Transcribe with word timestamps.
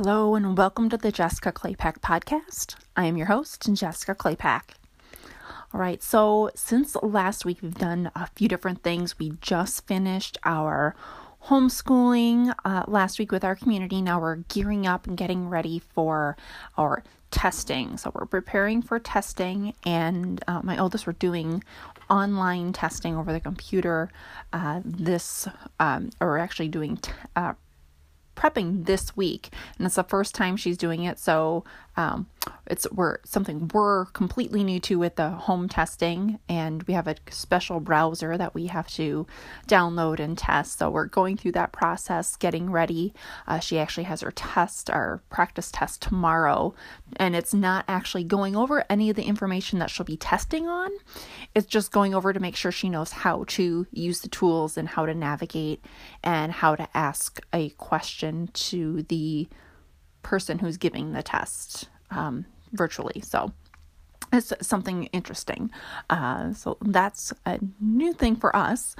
Hello, 0.00 0.36
and 0.36 0.56
welcome 0.56 0.88
to 0.90 0.96
the 0.96 1.10
Jessica 1.10 1.50
Claypack 1.50 1.98
podcast. 1.98 2.76
I 2.96 3.06
am 3.06 3.16
your 3.16 3.26
host, 3.26 3.68
Jessica 3.72 4.14
Claypack. 4.14 4.74
All 5.74 5.80
right, 5.80 6.00
so 6.04 6.52
since 6.54 6.94
last 7.02 7.44
week, 7.44 7.58
we've 7.62 7.74
done 7.74 8.12
a 8.14 8.28
few 8.36 8.46
different 8.46 8.84
things. 8.84 9.18
We 9.18 9.32
just 9.40 9.88
finished 9.88 10.38
our 10.44 10.94
homeschooling 11.46 12.54
uh, 12.64 12.84
last 12.86 13.18
week 13.18 13.32
with 13.32 13.42
our 13.42 13.56
community. 13.56 14.00
Now 14.00 14.20
we're 14.20 14.36
gearing 14.36 14.86
up 14.86 15.08
and 15.08 15.16
getting 15.16 15.48
ready 15.48 15.80
for 15.80 16.36
our 16.76 17.02
testing. 17.32 17.96
So 17.96 18.12
we're 18.14 18.26
preparing 18.26 18.82
for 18.82 19.00
testing, 19.00 19.74
and 19.84 20.44
uh, 20.46 20.60
my 20.62 20.78
oldest, 20.78 21.08
we're 21.08 21.14
doing 21.14 21.64
online 22.08 22.72
testing 22.72 23.16
over 23.16 23.32
the 23.32 23.40
computer. 23.40 24.10
Uh, 24.52 24.80
this, 24.84 25.48
um, 25.80 26.10
or 26.20 26.38
actually 26.38 26.68
doing 26.68 26.98
t- 26.98 27.10
uh, 27.34 27.54
prepping 28.38 28.86
this 28.86 29.16
week, 29.16 29.50
and 29.76 29.86
it's 29.86 29.96
the 29.96 30.04
first 30.04 30.34
time 30.34 30.56
she's 30.56 30.78
doing 30.78 31.02
it. 31.02 31.18
So 31.18 31.64
um, 31.98 32.28
it's 32.68 32.86
we're 32.92 33.18
something 33.24 33.68
we're 33.74 34.04
completely 34.06 34.62
new 34.62 34.78
to 34.78 35.00
with 35.00 35.16
the 35.16 35.30
home 35.30 35.68
testing, 35.68 36.38
and 36.48 36.84
we 36.84 36.94
have 36.94 37.08
a 37.08 37.16
special 37.28 37.80
browser 37.80 38.38
that 38.38 38.54
we 38.54 38.68
have 38.68 38.86
to 38.92 39.26
download 39.66 40.20
and 40.20 40.38
test. 40.38 40.78
So 40.78 40.90
we're 40.90 41.06
going 41.06 41.36
through 41.36 41.52
that 41.52 41.72
process, 41.72 42.36
getting 42.36 42.70
ready. 42.70 43.12
Uh, 43.48 43.58
she 43.58 43.80
actually 43.80 44.04
has 44.04 44.20
her 44.20 44.30
test, 44.30 44.90
our 44.90 45.20
practice 45.28 45.72
test 45.72 46.00
tomorrow, 46.00 46.72
and 47.16 47.34
it's 47.34 47.52
not 47.52 47.84
actually 47.88 48.22
going 48.22 48.54
over 48.54 48.84
any 48.88 49.10
of 49.10 49.16
the 49.16 49.24
information 49.24 49.80
that 49.80 49.90
she'll 49.90 50.06
be 50.06 50.16
testing 50.16 50.68
on. 50.68 50.90
It's 51.52 51.66
just 51.66 51.90
going 51.90 52.14
over 52.14 52.32
to 52.32 52.38
make 52.38 52.54
sure 52.54 52.70
she 52.70 52.88
knows 52.88 53.10
how 53.10 53.44
to 53.48 53.88
use 53.90 54.20
the 54.20 54.28
tools 54.28 54.78
and 54.78 54.88
how 54.88 55.04
to 55.04 55.14
navigate 55.14 55.84
and 56.22 56.52
how 56.52 56.76
to 56.76 56.88
ask 56.96 57.40
a 57.52 57.70
question 57.70 58.50
to 58.54 59.02
the 59.02 59.48
person 60.22 60.58
who's 60.58 60.76
giving 60.76 61.12
the 61.12 61.22
test 61.22 61.88
um, 62.10 62.44
virtually. 62.72 63.20
So 63.20 63.52
it's 64.32 64.52
something 64.60 65.04
interesting. 65.06 65.70
Uh, 66.10 66.52
so 66.52 66.76
that's 66.82 67.32
a 67.46 67.58
new 67.80 68.12
thing 68.12 68.36
for 68.36 68.54
us. 68.54 68.94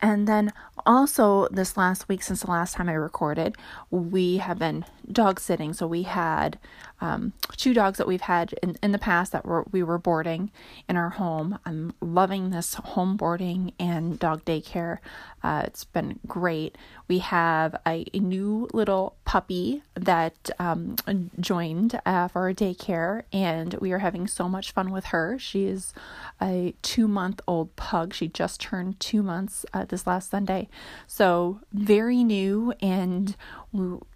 And 0.00 0.28
then 0.28 0.52
also, 0.84 1.48
this 1.48 1.78
last 1.78 2.08
week, 2.08 2.22
since 2.22 2.42
the 2.42 2.50
last 2.50 2.74
time 2.74 2.90
I 2.90 2.92
recorded, 2.92 3.56
we 3.90 4.36
have 4.36 4.58
been 4.58 4.84
dog 5.10 5.40
sitting. 5.40 5.72
So 5.72 5.86
we 5.86 6.02
had 6.02 6.58
um, 7.00 7.32
two 7.56 7.72
dogs 7.72 7.96
that 7.98 8.06
we've 8.06 8.20
had 8.20 8.52
in, 8.62 8.76
in 8.82 8.92
the 8.92 8.98
past 8.98 9.32
that 9.32 9.46
were 9.46 9.64
we 9.72 9.82
were 9.82 9.98
boarding 9.98 10.50
in 10.88 10.96
our 10.96 11.10
home. 11.10 11.58
I'm 11.64 11.94
loving 12.02 12.50
this 12.50 12.74
home 12.74 13.16
boarding 13.16 13.72
and 13.78 14.18
dog 14.18 14.44
daycare. 14.44 14.98
Uh, 15.42 15.62
it's 15.64 15.84
been 15.84 16.20
great. 16.26 16.76
We 17.08 17.18
have 17.20 17.74
a, 17.86 18.04
a 18.12 18.18
new 18.18 18.68
little 18.72 19.16
puppy 19.24 19.82
that 19.94 20.50
um, 20.58 20.96
joined 21.40 21.98
uh, 22.04 22.28
for 22.28 22.42
our 22.42 22.52
daycare, 22.52 23.22
and 23.32 23.74
we 23.74 23.92
are 23.92 23.98
having 23.98 24.26
so 24.26 24.48
much 24.48 24.73
fun 24.74 24.90
with 24.90 25.06
her. 25.06 25.38
She 25.38 25.66
is 25.66 25.94
a 26.40 26.74
two 26.82 27.08
month 27.08 27.40
old 27.46 27.74
pug. 27.76 28.12
She 28.12 28.28
just 28.28 28.60
turned 28.60 29.00
two 29.00 29.22
months 29.22 29.64
uh, 29.72 29.84
this 29.84 30.06
last 30.06 30.30
Sunday. 30.30 30.68
So, 31.06 31.60
very 31.72 32.24
new, 32.24 32.72
and 32.80 33.36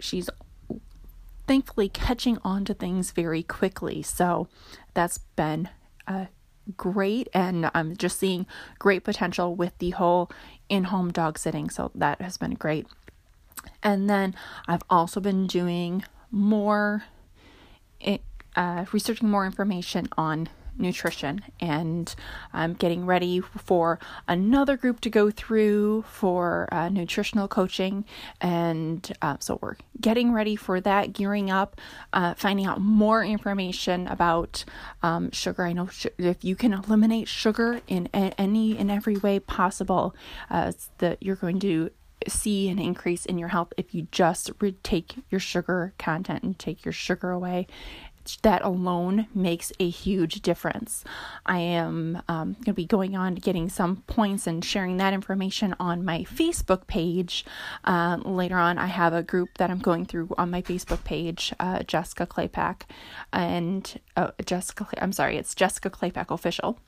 she's 0.00 0.28
thankfully 1.46 1.88
catching 1.88 2.38
on 2.44 2.64
to 2.66 2.74
things 2.74 3.10
very 3.12 3.42
quickly. 3.42 4.02
So, 4.02 4.48
that's 4.94 5.18
been 5.18 5.68
uh, 6.06 6.26
great, 6.76 7.28
and 7.32 7.70
I'm 7.74 7.96
just 7.96 8.18
seeing 8.18 8.46
great 8.78 9.04
potential 9.04 9.54
with 9.54 9.76
the 9.78 9.90
whole 9.90 10.30
in 10.68 10.84
home 10.84 11.12
dog 11.12 11.38
sitting. 11.38 11.70
So, 11.70 11.90
that 11.94 12.20
has 12.20 12.36
been 12.36 12.54
great. 12.54 12.86
And 13.82 14.08
then 14.08 14.34
I've 14.66 14.82
also 14.90 15.20
been 15.20 15.46
doing 15.46 16.04
more, 16.30 17.04
uh, 18.58 18.84
researching 18.92 19.30
more 19.30 19.46
information 19.46 20.08
on 20.18 20.48
nutrition 20.78 21.42
and 21.60 22.14
I'm 22.52 22.74
getting 22.74 23.04
ready 23.04 23.40
for 23.40 23.98
another 24.26 24.76
group 24.76 25.00
to 25.02 25.10
go 25.10 25.30
through 25.30 26.02
for 26.02 26.68
uh, 26.72 26.88
nutritional 26.88 27.48
coaching. 27.48 28.04
And 28.40 29.10
uh, 29.20 29.36
so 29.40 29.58
we're 29.60 29.76
getting 30.00 30.32
ready 30.32 30.56
for 30.56 30.80
that 30.80 31.12
gearing 31.12 31.50
up 31.50 31.80
uh, 32.12 32.34
finding 32.34 32.66
out 32.66 32.80
more 32.80 33.24
information 33.24 34.06
about 34.06 34.64
um, 35.02 35.30
sugar. 35.32 35.64
I 35.64 35.72
know 35.72 35.88
sh- 35.88 36.06
if 36.16 36.44
you 36.44 36.54
can 36.54 36.72
eliminate 36.72 37.28
sugar 37.28 37.80
in 37.86 38.08
a- 38.14 38.40
any 38.40 38.78
and 38.78 38.90
every 38.90 39.16
way 39.16 39.40
possible 39.40 40.14
uh, 40.50 40.72
that 40.98 41.22
you're 41.22 41.36
going 41.36 41.60
to 41.60 41.90
see 42.26 42.68
an 42.68 42.78
increase 42.78 43.24
in 43.26 43.38
your 43.38 43.48
health 43.48 43.72
if 43.76 43.94
you 43.94 44.08
just 44.10 44.50
re- 44.60 44.72
take 44.82 45.16
your 45.30 45.40
sugar 45.40 45.92
content 45.98 46.42
and 46.42 46.58
take 46.58 46.84
your 46.84 46.92
sugar 46.92 47.30
away 47.30 47.66
that 48.42 48.62
alone 48.62 49.26
makes 49.34 49.72
a 49.80 49.88
huge 49.88 50.42
difference. 50.42 51.04
I 51.46 51.58
am 51.58 52.22
um, 52.28 52.52
going 52.54 52.64
to 52.64 52.72
be 52.74 52.84
going 52.84 53.16
on 53.16 53.36
getting 53.36 53.68
some 53.68 54.02
points 54.06 54.46
and 54.46 54.64
sharing 54.64 54.98
that 54.98 55.14
information 55.14 55.74
on 55.80 56.04
my 56.04 56.24
Facebook 56.24 56.86
page. 56.86 57.44
Uh, 57.84 58.18
later 58.24 58.58
on, 58.58 58.78
I 58.78 58.86
have 58.86 59.12
a 59.12 59.22
group 59.22 59.58
that 59.58 59.70
I'm 59.70 59.78
going 59.78 60.04
through 60.04 60.34
on 60.36 60.50
my 60.50 60.62
Facebook 60.62 61.04
page, 61.04 61.52
uh, 61.58 61.82
Jessica 61.82 62.26
Claypack, 62.26 62.82
and 63.32 63.98
uh, 64.16 64.32
Jessica. 64.44 64.86
I'm 64.98 65.12
sorry, 65.12 65.36
it's 65.36 65.54
Jessica 65.54 65.90
Claypack 65.90 66.32
official 66.32 66.78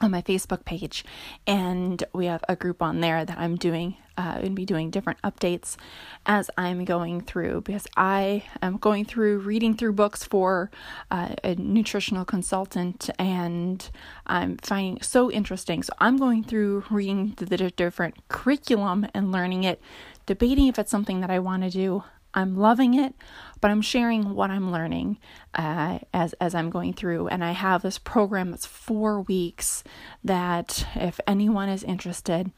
on 0.00 0.10
my 0.10 0.20
Facebook 0.20 0.64
page, 0.64 1.04
and 1.46 2.04
we 2.12 2.26
have 2.26 2.44
a 2.48 2.56
group 2.56 2.82
on 2.82 3.00
there 3.00 3.24
that 3.24 3.38
I'm 3.38 3.56
doing. 3.56 3.96
Uh, 4.18 4.40
to 4.40 4.50
be 4.50 4.64
doing 4.64 4.90
different 4.90 5.20
updates 5.22 5.76
as 6.24 6.50
I'm 6.56 6.86
going 6.86 7.20
through 7.20 7.60
because 7.62 7.86
I 7.96 8.44
am 8.62 8.78
going 8.78 9.04
through 9.04 9.40
reading 9.40 9.76
through 9.76 9.92
books 9.92 10.24
for 10.24 10.70
uh, 11.10 11.34
a 11.44 11.54
nutritional 11.56 12.24
consultant, 12.24 13.10
and 13.18 13.88
I'm 14.26 14.56
finding 14.58 15.02
so 15.02 15.30
interesting. 15.30 15.82
So 15.82 15.92
I'm 15.98 16.16
going 16.16 16.44
through 16.44 16.84
reading 16.90 17.34
the 17.36 17.56
different 17.56 18.28
curriculum 18.28 19.06
and 19.12 19.32
learning 19.32 19.64
it, 19.64 19.80
debating 20.24 20.68
if 20.68 20.78
it's 20.78 20.90
something 20.90 21.20
that 21.20 21.30
I 21.30 21.38
want 21.38 21.62
to 21.64 21.70
do. 21.70 22.04
I'm 22.32 22.56
loving 22.56 22.94
it, 22.94 23.14
but 23.60 23.70
I'm 23.70 23.80
sharing 23.80 24.34
what 24.34 24.50
I'm 24.50 24.70
learning 24.70 25.18
uh, 25.54 26.00
as 26.12 26.34
as 26.34 26.54
I'm 26.54 26.68
going 26.70 26.92
through. 26.92 27.28
And 27.28 27.42
I 27.42 27.52
have 27.52 27.82
this 27.82 27.98
program 27.98 28.50
that's 28.50 28.66
four 28.66 29.22
weeks. 29.22 29.82
That 30.22 30.86
if 30.94 31.18
anyone 31.26 31.70
is 31.70 31.82
interested, 31.82 32.50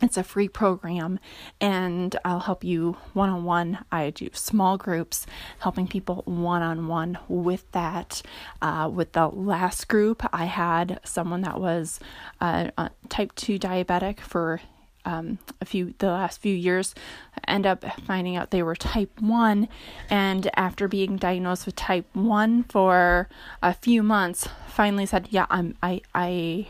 it's 0.00 0.16
a 0.16 0.22
free 0.22 0.48
program, 0.48 1.18
and 1.60 2.16
I'll 2.24 2.40
help 2.40 2.62
you 2.64 2.96
one 3.14 3.30
on 3.30 3.44
one. 3.44 3.84
I 3.90 4.10
do 4.10 4.28
small 4.32 4.76
groups, 4.76 5.26
helping 5.60 5.86
people 5.86 6.22
one 6.24 6.62
on 6.62 6.86
one 6.86 7.18
with 7.28 7.70
that. 7.72 8.22
Uh, 8.62 8.90
with 8.92 9.12
the 9.12 9.28
last 9.28 9.88
group, 9.88 10.22
I 10.32 10.44
had 10.44 11.00
someone 11.04 11.42
that 11.42 11.60
was 11.60 12.00
uh, 12.40 12.70
type 13.08 13.34
2 13.34 13.58
diabetic 13.58 14.20
for 14.20 14.60
um, 15.04 15.38
a 15.60 15.64
few 15.64 15.94
the 15.98 16.08
last 16.08 16.40
few 16.40 16.54
years 16.54 16.94
end 17.46 17.66
up 17.66 17.84
finding 18.06 18.36
out 18.36 18.50
they 18.50 18.62
were 18.62 18.76
type 18.76 19.10
1 19.20 19.68
and 20.10 20.50
after 20.54 20.86
being 20.86 21.16
diagnosed 21.16 21.64
with 21.64 21.76
type 21.76 22.06
1 22.12 22.64
for 22.64 23.28
a 23.62 23.72
few 23.72 24.02
months 24.02 24.48
finally 24.66 25.06
said 25.06 25.28
yeah 25.30 25.46
I'm 25.48 25.76
I 25.82 26.02
I 26.14 26.68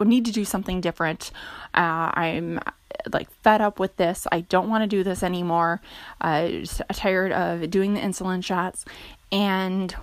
need 0.00 0.24
to 0.26 0.32
do 0.32 0.44
something 0.44 0.80
different. 0.80 1.30
Uh, 1.74 2.10
I'm 2.14 2.60
like 3.12 3.30
fed 3.42 3.60
up 3.60 3.78
with 3.78 3.96
this. 3.96 4.26
I 4.30 4.42
don't 4.42 4.68
want 4.68 4.82
to 4.82 4.86
do 4.86 5.02
this 5.02 5.22
anymore. 5.22 5.80
Uh, 6.20 6.50
tired 6.92 7.32
of 7.32 7.70
doing 7.70 7.94
the 7.94 8.00
insulin 8.00 8.44
shots. 8.44 8.84
And 9.30 9.94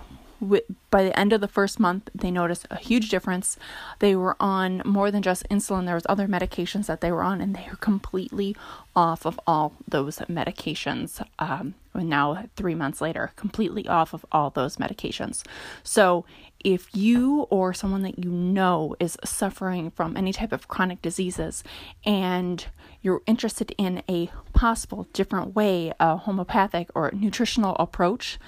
by 0.90 1.02
the 1.02 1.18
end 1.18 1.32
of 1.32 1.40
the 1.40 1.48
first 1.48 1.78
month 1.78 2.08
they 2.14 2.30
noticed 2.30 2.66
a 2.70 2.76
huge 2.76 3.08
difference. 3.08 3.56
They 3.98 4.16
were 4.16 4.36
on 4.40 4.82
more 4.84 5.10
than 5.10 5.22
just 5.22 5.48
insulin. 5.48 5.86
There 5.86 5.94
was 5.94 6.06
other 6.08 6.26
medications 6.26 6.86
that 6.86 7.00
they 7.00 7.12
were 7.12 7.22
on 7.22 7.40
and 7.40 7.54
they 7.54 7.66
were 7.70 7.76
completely 7.76 8.56
off 8.96 9.26
of 9.26 9.38
all 9.46 9.74
those 9.86 10.18
medications 10.18 11.24
um, 11.38 11.74
now 11.94 12.44
three 12.56 12.74
months 12.74 13.00
later 13.00 13.32
completely 13.36 13.86
off 13.88 14.12
of 14.14 14.24
all 14.32 14.50
those 14.50 14.76
medications. 14.76 15.44
So 15.82 16.24
if 16.62 16.94
you 16.94 17.42
or 17.50 17.72
someone 17.72 18.02
that 18.02 18.22
you 18.22 18.30
know 18.30 18.94
is 19.00 19.16
suffering 19.24 19.90
from 19.90 20.16
any 20.16 20.32
type 20.32 20.52
of 20.52 20.68
chronic 20.68 21.00
diseases 21.02 21.64
and 22.04 22.66
you're 23.02 23.22
interested 23.26 23.74
in 23.78 24.02
a 24.08 24.30
possible 24.52 25.06
different 25.12 25.54
way 25.54 25.92
a 25.98 26.16
homeopathic 26.16 26.90
or 26.94 27.10
nutritional 27.14 27.76
approach 27.78 28.38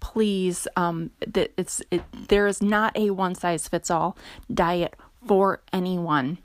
please 0.00 0.68
um 0.76 1.10
that 1.26 1.52
it's 1.56 1.82
it, 1.90 2.02
there 2.28 2.46
is 2.46 2.62
not 2.62 2.96
a 2.96 3.10
one 3.10 3.34
size 3.34 3.68
fits 3.68 3.90
all 3.90 4.16
diet 4.52 4.94
for 5.26 5.62
anyone. 5.72 6.38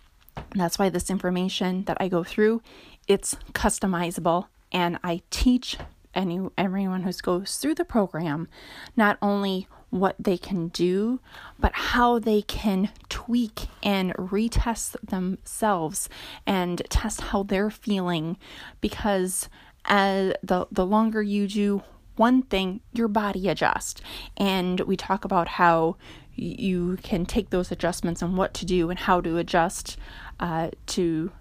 That's 0.56 0.80
why 0.80 0.90
this 0.90 1.10
information 1.10 1.84
that 1.86 1.98
I 2.00 2.08
go 2.08 2.24
through 2.24 2.62
it's 3.08 3.36
customizable. 3.54 4.48
And 4.72 4.98
I 5.04 5.22
teach 5.30 5.78
any 6.14 6.40
everyone 6.58 7.04
who 7.04 7.12
goes 7.22 7.58
through 7.58 7.76
the 7.76 7.86
program 7.86 8.48
not 8.96 9.18
only 9.22 9.68
what 9.90 10.16
they 10.20 10.38
can 10.38 10.70
do 10.70 11.20
but 11.60 11.74
how 11.74 12.20
they 12.20 12.42
can 12.42 12.90
tweak 13.10 13.68
and 13.84 14.14
retest 14.16 14.96
themselves 15.02 16.10
and 16.46 16.82
test 16.90 17.22
how 17.22 17.44
they're 17.44 17.70
feeling. 17.70 18.38
Because 18.80 19.50
as 19.86 20.34
the 20.44 20.68
the 20.72 20.86
longer 20.86 21.22
you 21.22 21.48
do 21.48 21.84
one 22.16 22.44
thing, 22.44 22.82
your 22.94 23.08
body 23.08 23.50
adjusts. 23.50 24.02
And 24.38 24.80
we 24.82 24.98
talk 24.98 25.26
about 25.26 25.48
how 25.48 25.98
you 26.36 26.98
can 27.04 27.26
take 27.26 27.50
those 27.50 27.72
adjustments 27.72 28.22
and 28.22 28.38
what 28.38 28.54
to 28.56 28.66
do 28.66 28.90
and 28.90 29.00
how 29.00 29.22
to 29.22 29.38
adjust 29.38 29.98
uh, 30.40 30.70
to 30.88 31.32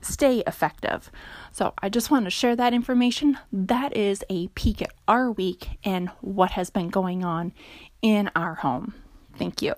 stay 0.00 0.42
effective. 0.46 1.10
So 1.52 1.74
I 1.78 1.88
just 1.88 2.10
want 2.10 2.24
to 2.24 2.30
share 2.30 2.56
that 2.56 2.74
information. 2.74 3.38
That 3.52 3.96
is 3.96 4.24
a 4.28 4.48
peek 4.48 4.82
at 4.82 4.92
our 5.06 5.30
week 5.30 5.78
and 5.84 6.08
what 6.20 6.52
has 6.52 6.70
been 6.70 6.88
going 6.88 7.24
on 7.24 7.52
in 8.00 8.30
our 8.34 8.56
home. 8.56 8.94
Thank 9.36 9.62
you. 9.62 9.74